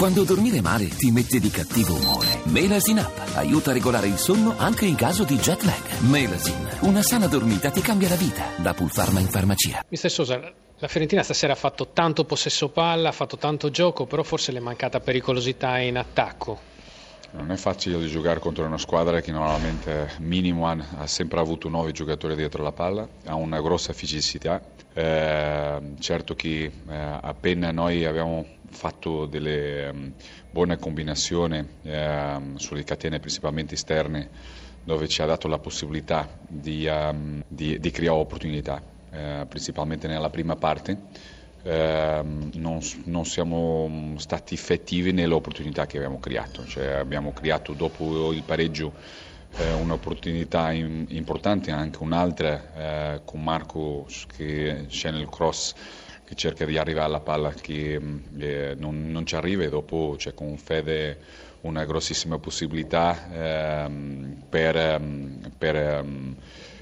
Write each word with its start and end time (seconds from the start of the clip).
Quando 0.00 0.24
dormire 0.24 0.62
male 0.62 0.88
ti 0.88 1.10
mette 1.10 1.38
di 1.38 1.50
cattivo 1.50 1.94
umore. 1.94 2.40
Melasin 2.44 2.96
Up 3.00 3.32
aiuta 3.34 3.68
a 3.68 3.74
regolare 3.74 4.06
il 4.06 4.16
sonno 4.16 4.54
anche 4.56 4.86
in 4.86 4.94
caso 4.94 5.24
di 5.24 5.36
jet 5.36 5.62
lag. 5.64 6.00
Melasin, 6.08 6.78
una 6.84 7.02
sana 7.02 7.26
dormita 7.26 7.68
ti 7.70 7.82
cambia 7.82 8.08
la 8.08 8.14
vita. 8.14 8.44
Da 8.56 8.72
Pulpharma 8.72 9.20
in 9.20 9.26
farmacia. 9.26 9.84
Mister 9.90 10.10
Sosa, 10.10 10.40
la 10.78 10.88
Fiorentina 10.88 11.22
stasera 11.22 11.52
ha 11.52 11.56
fatto 11.56 11.88
tanto 11.92 12.24
possesso 12.24 12.70
palla, 12.70 13.10
ha 13.10 13.12
fatto 13.12 13.36
tanto 13.36 13.68
gioco, 13.68 14.06
però 14.06 14.22
forse 14.22 14.52
le 14.52 14.58
è 14.60 14.62
mancata 14.62 15.00
pericolosità 15.00 15.76
in 15.80 15.98
attacco. 15.98 16.58
Non 17.32 17.50
è 17.52 17.56
facile 17.56 18.02
giocare 18.06 18.40
contro 18.40 18.64
una 18.64 18.78
squadra 18.78 19.20
che 19.20 19.32
normalmente 19.32 20.12
minimo 20.20 20.66
ha 20.66 21.06
sempre 21.06 21.40
avuto 21.40 21.68
nove 21.68 21.92
giocatori 21.92 22.34
dietro 22.36 22.62
la 22.62 22.72
palla, 22.72 23.06
ha 23.26 23.34
una 23.34 23.60
grossa 23.60 23.92
fisicità. 23.92 24.62
Eh, 24.92 25.80
certo 26.00 26.34
che 26.34 26.64
eh, 26.64 26.72
appena 27.20 27.70
noi 27.70 28.04
abbiamo 28.04 28.44
fatto 28.70 29.26
delle 29.26 29.88
um, 29.88 30.12
buone 30.50 30.78
combinazioni 30.78 31.64
eh, 31.82 32.40
sulle 32.56 32.84
catene 32.84 33.18
principalmente 33.18 33.74
esterne 33.74 34.28
dove 34.82 35.08
ci 35.08 35.22
ha 35.22 35.26
dato 35.26 35.46
la 35.48 35.58
possibilità 35.58 36.28
di, 36.46 36.86
um, 36.86 37.42
di, 37.46 37.78
di 37.78 37.90
creare 37.90 38.18
opportunità, 38.18 38.82
eh, 39.10 39.46
principalmente 39.48 40.08
nella 40.08 40.30
prima 40.30 40.56
parte. 40.56 41.28
Eh, 41.62 42.22
non, 42.54 42.80
non, 43.04 43.26
siamo 43.26 44.14
stati 44.16 44.54
effettivi 44.54 45.12
nelle 45.12 45.34
opportunità 45.34 45.84
che 45.84 45.98
abbiamo 45.98 46.18
creato, 46.18 46.64
cioè, 46.64 46.92
abbiamo 46.92 47.32
creato 47.32 47.74
dopo 47.74 48.32
il 48.32 48.42
pareggio 48.42 48.94
eh, 49.56 49.72
un'opportunità 49.74 50.72
in, 50.72 51.04
importante, 51.08 51.70
anche 51.70 51.98
un'altra 52.00 53.14
eh, 53.14 53.20
con 53.24 53.42
Marco 53.42 54.06
che 54.34 54.86
c'è 54.88 55.10
nel 55.10 55.28
cross 55.28 55.74
che 56.30 56.36
cerca 56.36 56.64
di 56.64 56.78
arrivare 56.78 57.06
alla 57.06 57.18
palla 57.18 57.50
che 57.50 58.00
eh, 58.38 58.74
non, 58.78 59.10
non, 59.10 59.26
ci 59.26 59.34
arriva 59.34 59.64
e 59.64 59.68
dopo 59.68 60.14
c'è 60.16 60.32
con 60.32 60.56
Fede 60.58 61.18
una 61.62 61.84
grossissima 61.84 62.38
possibilità 62.38 63.28
ehm, 63.32 64.44
per, 64.48 64.76
ehm, 64.76 65.50
per 65.58 65.74
ehm, 65.74 66.36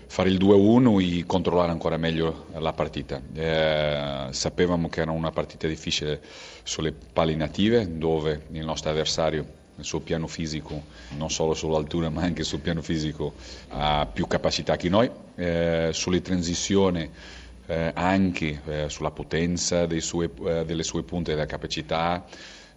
fare 0.07 0.29
il 0.29 0.37
2-1 0.37 1.21
e 1.21 1.25
controllare 1.25 1.71
ancora 1.71 1.97
meglio 1.97 2.49
la 2.59 2.75
partita. 2.75 3.23
Eh, 3.33 4.27
sapevamo 4.33 4.91
che 4.91 5.01
era 5.01 5.13
una 5.13 5.31
partita 5.31 5.67
difficile 5.67 6.21
sulle 6.63 6.93
palle 6.93 7.35
native 7.35 7.97
dove 7.97 8.43
il 8.51 8.67
nostro 8.67 8.91
avversario 8.91 9.57
sul 9.81 10.03
piano 10.03 10.27
fisico, 10.27 10.83
non 11.17 11.31
solo 11.31 11.55
sull'altura 11.55 12.11
ma 12.11 12.21
anche 12.21 12.45
sul 12.45 12.61
piano 12.61 12.83
fisico, 12.83 13.33
ha 13.69 14.07
più 14.13 14.27
capacità 14.27 14.77
che 14.77 14.91
noi. 14.91 15.11
Eh, 15.37 15.89
sulle 15.93 16.21
transizioni 16.21 17.11
eh, 17.69 17.91
anche 17.95 18.61
eh, 18.67 18.89
sulla 18.89 19.11
potenza 19.11 19.87
sue, 20.01 20.31
eh, 20.45 20.65
delle 20.65 20.83
sue 20.83 21.03
punte 21.03 21.33
della 21.33 21.47
capacità 21.47 22.25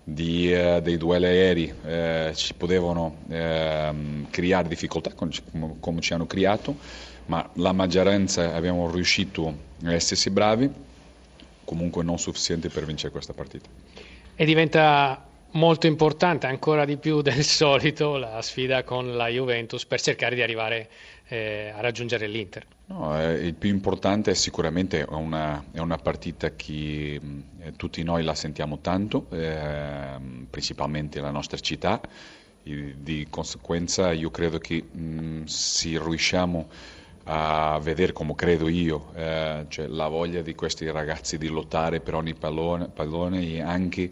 di, 0.03 0.51
uh, 0.51 0.81
dei 0.81 0.97
duelli 0.97 1.25
aerei 1.25 1.73
eh, 1.85 2.31
ci 2.35 2.53
potevano 2.55 3.17
eh, 3.29 3.93
creare 4.29 4.67
difficoltà 4.67 5.13
come, 5.13 5.31
come, 5.79 6.01
ci 6.01 6.13
hanno 6.13 6.25
creato, 6.25 6.75
ma 7.27 7.47
la 7.53 7.71
maggioranza 7.71 8.53
abbiamo 8.53 8.89
riuscito 8.89 9.53
a 9.85 9.93
essersi 9.93 10.29
bravi, 10.29 10.69
comunque 11.63 12.03
non 12.03 12.17
sufficiente 12.19 12.69
per 12.69 12.85
vincere 12.85 13.11
questa 13.11 13.33
partita. 13.33 13.69
E 14.35 14.45
diventa 14.45 15.23
molto 15.51 15.87
importante, 15.87 16.47
ancora 16.47 16.85
di 16.85 16.97
più 16.97 17.21
del 17.21 17.43
solito, 17.43 18.17
la 18.17 18.41
sfida 18.41 18.83
con 18.83 19.15
la 19.15 19.27
Juventus 19.27 19.85
per 19.85 20.01
cercare 20.01 20.35
di 20.35 20.41
arrivare 20.41 20.89
eh, 21.27 21.71
a 21.75 21.81
raggiungere 21.81 22.27
l'Inter. 22.27 22.65
No, 22.87 23.19
eh, 23.19 23.33
il 23.45 23.53
più 23.53 23.69
importante 23.69 24.31
è 24.31 24.33
sicuramente 24.33 25.05
una, 25.09 25.63
è 25.71 25.79
una 25.79 25.97
partita 25.97 26.55
che 26.55 27.19
eh, 27.59 27.71
tutti 27.77 28.03
noi 28.03 28.23
la 28.23 28.35
sentiamo 28.35 28.79
tanto, 28.79 29.27
eh, 29.31 30.17
principalmente 30.49 31.21
la 31.21 31.31
nostra 31.31 31.57
città, 31.57 32.01
e 32.63 32.95
di 32.97 33.27
conseguenza 33.29 34.11
io 34.11 34.29
credo 34.29 34.57
che 34.59 34.83
mh, 34.83 35.45
se 35.45 35.97
riusciamo 35.97 36.67
a 37.25 37.79
vedere 37.81 38.11
come 38.13 38.35
credo 38.35 38.67
io, 38.67 39.11
eh, 39.15 39.65
cioè 39.67 39.87
la 39.87 40.07
voglia 40.07 40.41
di 40.41 40.55
questi 40.55 40.89
ragazzi 40.89 41.37
di 41.37 41.47
lottare 41.47 41.99
per 41.99 42.15
ogni 42.15 42.33
pallone, 42.33 42.87
pallone 42.87 43.41
e 43.41 43.61
anche 43.61 44.09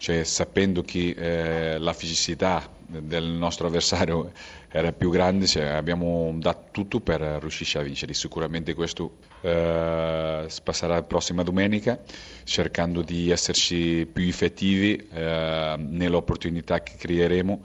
cioè, 0.00 0.24
sapendo 0.24 0.82
che 0.82 1.14
eh, 1.14 1.78
la 1.78 1.92
fisicità 1.92 2.66
del 2.86 3.24
nostro 3.24 3.66
avversario 3.66 4.32
era 4.70 4.92
più 4.92 5.10
grande, 5.10 5.46
cioè, 5.46 5.64
abbiamo 5.64 6.34
dato 6.38 6.68
tutto 6.70 7.00
per 7.00 7.20
riuscire 7.20 7.80
a 7.80 7.82
vincere. 7.82 8.14
Sicuramente 8.14 8.72
questo 8.72 9.18
eh, 9.42 10.48
passerà 10.64 10.94
la 10.94 11.02
prossima 11.02 11.42
domenica, 11.42 12.00
cercando 12.44 13.02
di 13.02 13.30
esserci 13.30 14.08
più 14.10 14.26
effettivi 14.26 14.96
eh, 15.12 15.74
nelle 15.78 16.16
opportunità 16.16 16.82
che 16.82 16.94
creeremo 16.96 17.60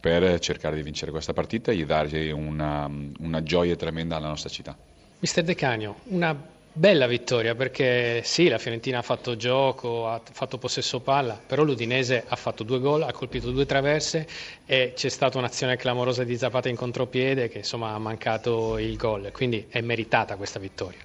per 0.00 0.38
cercare 0.38 0.76
di 0.76 0.82
vincere 0.82 1.10
questa 1.10 1.32
partita 1.32 1.70
e 1.70 1.84
dargli 1.84 2.30
una, 2.30 2.90
una 3.18 3.42
gioia 3.42 3.76
tremenda 3.76 4.16
alla 4.16 4.28
nostra 4.28 4.48
città. 4.48 4.76
Mister 5.18 5.44
De 5.44 5.54
Canio, 5.54 5.96
una 6.04 6.34
bella 6.72 7.06
vittoria 7.06 7.54
perché 7.54 8.22
sì, 8.24 8.48
la 8.48 8.58
Fiorentina 8.58 8.98
ha 8.98 9.02
fatto 9.02 9.36
gioco, 9.36 10.08
ha 10.08 10.20
fatto 10.32 10.56
possesso 10.56 11.00
palla, 11.00 11.38
però 11.44 11.62
l'Udinese 11.62 12.24
ha 12.26 12.36
fatto 12.36 12.62
due 12.62 12.78
gol, 12.78 13.02
ha 13.02 13.12
colpito 13.12 13.50
due 13.50 13.66
traverse 13.66 14.26
e 14.64 14.92
c'è 14.94 15.08
stata 15.08 15.36
un'azione 15.36 15.76
clamorosa 15.76 16.24
di 16.24 16.36
Zapata 16.36 16.68
in 16.68 16.76
contropiede 16.76 17.48
che 17.48 17.58
insomma 17.58 17.92
ha 17.92 17.98
mancato 17.98 18.78
il 18.78 18.96
gol, 18.96 19.30
quindi 19.32 19.66
è 19.68 19.80
meritata 19.80 20.36
questa 20.36 20.58
vittoria. 20.58 21.00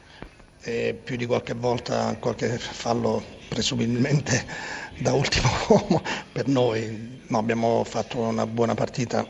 E 0.62 0.98
più 1.04 1.16
di 1.16 1.26
qualche 1.26 1.54
volta 1.54 2.16
qualche 2.20 2.58
fallo 2.58 3.24
presumibilmente 3.50 4.46
da 4.98 5.14
ultimo 5.14 5.50
uomo 5.70 6.02
per 6.32 6.48
noi, 6.48 7.20
no, 7.28 7.38
abbiamo 7.38 7.84
fatto 7.84 8.20
una 8.20 8.46
buona 8.46 8.74
partita 8.74 9.28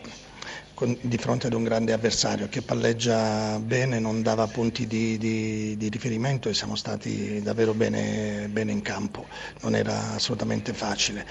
con, 0.73 0.95
di 1.01 1.17
fronte 1.17 1.47
ad 1.47 1.53
un 1.53 1.63
grande 1.63 1.93
avversario 1.93 2.47
che 2.49 2.61
palleggia 2.61 3.57
bene, 3.59 3.99
non 3.99 4.21
dava 4.21 4.45
punti 4.47 4.85
di, 4.85 5.17
di, 5.17 5.75
di 5.77 5.89
riferimento 5.89 6.49
e 6.49 6.53
siamo 6.53 6.75
stati 6.75 7.41
davvero 7.41 7.73
bene, 7.73 8.47
bene, 8.49 8.71
in 8.71 8.81
campo, 8.81 9.25
non 9.61 9.75
era 9.75 10.13
assolutamente 10.13 10.73
facile, 10.73 11.25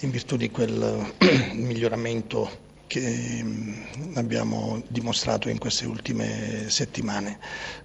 in 0.00 0.10
virtù 0.10 0.36
di 0.36 0.50
quel 0.50 1.14
miglioramento 1.54 2.68
che 2.90 3.40
mm, 3.40 4.16
abbiamo 4.16 4.82
dimostrato 4.88 5.48
in 5.48 5.58
queste 5.58 5.86
ultime 5.86 6.68
settimane. 6.68 7.38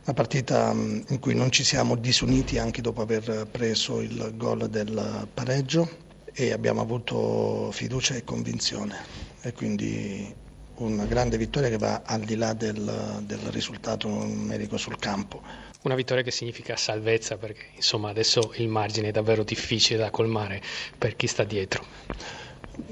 Una 0.04 0.16
partita 0.16 0.74
mm, 0.74 1.02
in 1.10 1.20
cui 1.20 1.36
non 1.36 1.52
ci 1.52 1.64
siamo 1.64 1.94
disuniti 1.96 2.58
anche 2.58 2.82
dopo 2.82 3.04
aver 3.04 3.46
preso 3.52 4.02
il 4.02 4.34
gol 4.36 4.68
del 4.68 5.28
pareggio 5.32 5.88
e 6.34 6.52
abbiamo 6.52 6.82
avuto 6.82 7.70
fiducia 7.72 8.16
e 8.16 8.24
convinzione 8.24 8.96
e 9.42 9.54
quindi 9.54 10.34
una 10.78 11.06
grande 11.06 11.38
vittoria 11.38 11.70
che 11.70 11.78
va 11.78 12.02
al 12.04 12.22
di 12.22 12.36
là 12.36 12.54
del, 12.54 13.22
del 13.28 13.40
risultato 13.52 14.08
numerico 14.08 14.76
sul 14.78 14.98
campo. 14.98 15.40
Una 15.84 15.94
vittoria 15.94 16.24
che 16.24 16.32
significa 16.32 16.76
salvezza 16.76 17.38
perché 17.38 17.66
insomma 17.76 18.10
adesso 18.10 18.54
il 18.56 18.68
margine 18.70 19.10
è 19.10 19.12
davvero 19.12 19.44
difficile 19.44 20.00
da 20.00 20.10
colmare 20.10 20.60
per 20.98 21.16
chi 21.16 21.28
sta 21.28 21.44
dietro. 21.44 21.86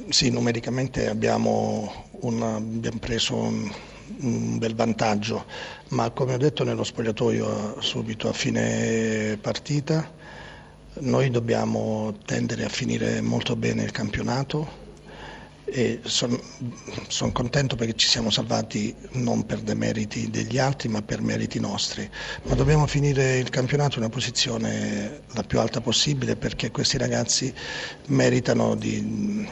Sì, 0.08 0.30
numericamente 0.30 1.10
abbiamo, 1.10 2.08
una, 2.22 2.56
abbiamo 2.56 3.00
preso 3.00 3.36
un, 3.36 3.70
un, 4.20 4.58
bel 4.58 4.76
vantaggio, 4.76 5.46
ma 5.90 6.10
come 6.12 6.36
ho 6.36 6.38
detto 6.38 6.64
nello 6.64 6.86
spogliatoio 6.86 7.82
subito 7.82 8.30
a 8.30 8.34
fine 8.34 9.38
partita, 9.42 10.10
noi 11.00 11.30
dobbiamo 11.30 12.16
tendere 12.26 12.64
a 12.64 12.70
finire 12.70 13.20
molto 13.20 13.58
bene 13.58 13.84
il 13.84 13.92
campionato, 13.92 14.82
sono 16.04 16.40
son 17.08 17.32
contento 17.32 17.76
perché 17.76 17.94
ci 17.96 18.08
siamo 18.08 18.30
salvati 18.30 18.94
non 19.14 19.46
per 19.46 19.60
demeriti 19.62 20.30
degli 20.30 20.60
altri 20.60 20.88
ma 20.88 21.02
per 21.02 21.22
meriti 21.22 21.60
nostri, 21.60 22.08
ma 22.44 22.54
dobbiamo 22.54 22.86
finire 22.86 23.38
il 23.40 23.50
campionato 23.50 23.98
in 23.98 24.04
una 24.04 24.14
posizione 24.14 25.22
la 25.32 25.42
più 25.44 25.60
alta 25.60 25.82
possibile 25.82 26.36
perché 26.36 26.70
questi 26.70 26.98
ragazzi 26.98 27.52
meritano 28.08 28.76
di, 28.76 29.48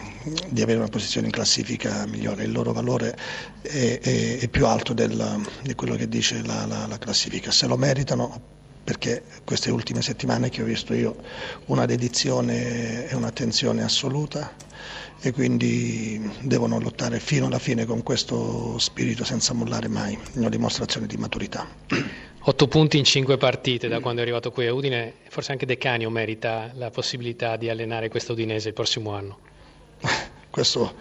di 0.50 0.62
avere 0.62 0.78
una 0.78 0.90
posizione 0.90 1.26
in 1.28 1.34
classifica 1.34 2.06
migliore, 2.06 2.44
il 2.44 2.52
loro 2.52 2.72
valore 2.72 3.18
è, 3.62 4.00
è, 4.00 4.38
è 4.40 4.48
più 4.48 4.68
alto 4.68 4.94
del, 4.94 5.44
di 5.64 5.74
quello 5.74 5.96
che 5.96 6.08
dice 6.08 6.42
la, 6.46 6.66
la, 6.68 6.86
la 6.86 6.98
classifica, 7.00 7.50
se 7.50 7.66
lo 7.66 7.78
meritano 7.78 8.60
perché 8.84 9.24
queste 9.44 9.70
ultime 9.72 10.02
settimane 10.02 10.50
che 10.50 10.62
ho 10.62 10.66
visto 10.66 10.94
io 10.94 11.16
una 11.68 11.86
dedizione 11.86 13.08
e 13.08 13.16
un'attenzione 13.16 13.84
assoluta 13.84 14.70
e 15.24 15.32
quindi 15.32 16.20
devono 16.42 16.80
lottare 16.80 17.20
fino 17.20 17.46
alla 17.46 17.60
fine 17.60 17.86
con 17.86 18.02
questo 18.02 18.78
spirito 18.80 19.24
senza 19.24 19.54
mollare 19.54 19.88
mai, 19.88 20.18
una 20.34 20.50
dimostrazione 20.50 21.06
di 21.06 21.16
maturità. 21.16 21.68
Otto 22.44 22.68
punti 22.68 22.98
in 22.98 23.04
cinque 23.04 23.38
partite 23.38 23.88
da 23.88 24.00
quando 24.00 24.22
è 24.22 24.24
arrivato 24.24 24.52
qui 24.52 24.66
a 24.66 24.74
Udine, 24.74 25.14
forse 25.30 25.52
anche 25.52 25.68
De 25.68 25.78
Canio 25.78 26.10
merita 26.10 26.72
la 26.74 26.90
possibilità 26.90 27.56
di 27.56 27.70
allenare 27.70 28.10
questo 28.10 28.34
Udinese 28.34 28.70
il 28.70 28.74
prossimo 28.74 29.14
anno. 29.14 29.38
Questo 30.50 30.94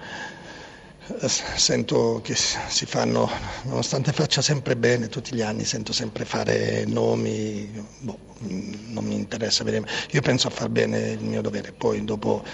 sento 1.28 2.20
che 2.22 2.34
si 2.34 2.86
fanno, 2.86 3.28
nonostante 3.64 4.12
faccia 4.12 4.42
sempre 4.42 4.76
bene 4.76 5.08
tutti 5.08 5.34
gli 5.34 5.42
anni, 5.42 5.64
sento 5.64 5.92
sempre 5.92 6.24
fare 6.24 6.84
nomi, 6.86 7.70
boh, 7.98 8.18
non 8.38 9.04
mi 9.04 9.14
interessa 9.14 9.64
vedere. 9.64 9.86
Io 10.10 10.20
penso 10.20 10.48
a 10.48 10.50
far 10.50 10.68
bene 10.68 11.10
il 11.10 11.24
mio 11.24 11.40
dovere, 11.40 11.72
poi 11.72 12.04
dopo 12.04 12.44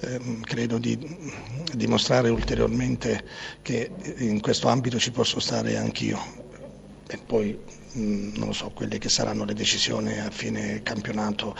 ehm, 0.00 0.40
credo 0.42 0.78
di 0.78 0.98
dimostrare 1.74 2.28
ulteriormente 2.28 3.24
che 3.62 3.90
in 4.18 4.40
questo 4.40 4.68
ambito 4.68 4.98
ci 4.98 5.10
posso 5.10 5.40
stare 5.40 5.76
anch'io. 5.76 6.48
E 7.12 7.18
poi 7.18 7.58
non 7.92 8.46
lo 8.46 8.52
so, 8.52 8.70
quelle 8.70 8.98
che 8.98 9.08
saranno 9.08 9.44
le 9.44 9.52
decisioni 9.54 10.18
a 10.20 10.30
fine 10.30 10.80
campionato 10.82 11.56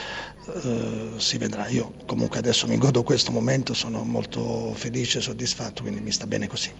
eh, 0.47 1.15
si 1.17 1.39
vedrà. 1.39 1.67
Io 1.69 1.95
comunque 2.07 2.39
adesso 2.39 2.69
mi 2.69 2.79
godo 2.79 3.03
questo 3.03 3.33
momento, 3.33 3.75
sono 3.75 4.05
molto 4.05 4.73
felice 4.75 5.19
e 5.19 5.23
soddisfatto, 5.23 5.83
quindi 5.83 6.01
mi 6.01 6.13
sta 6.13 6.27
bene 6.27 6.47
così. 6.47 6.71